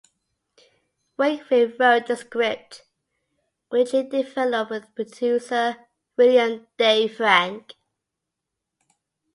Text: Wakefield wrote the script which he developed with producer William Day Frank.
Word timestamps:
Wakefield 1.15 1.79
wrote 1.79 2.07
the 2.07 2.15
script 2.15 2.85
which 3.69 3.91
he 3.91 4.01
developed 4.01 4.71
with 4.71 4.95
producer 4.95 5.77
William 6.17 6.65
Day 6.75 7.07
Frank. 7.07 7.75